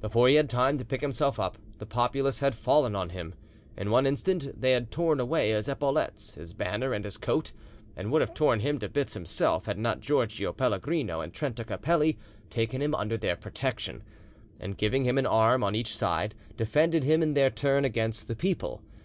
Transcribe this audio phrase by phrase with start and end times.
[0.00, 3.34] Before he had time to pick himself up, the populace had fallen on him:
[3.76, 7.50] in one instant they had torn away his epaulettes, his banner, and his coat,
[7.96, 12.16] and would have torn him to bits himself, had not Giorgio Pellegrino and Trenta Capelli
[12.50, 14.04] taken him under their protection,
[14.60, 18.36] and giving him an arm on each side, defended him in their turn against the
[18.36, 18.80] people.